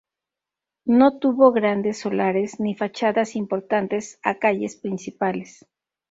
No 0.87 1.19
tuvo 1.19 1.51
grandes 1.51 1.99
solares, 1.99 2.59
ni 2.59 2.73
fachadas 2.73 3.35
importantes 3.35 4.17
a 4.23 4.39
calles 4.39 4.75
principales. 4.75 5.63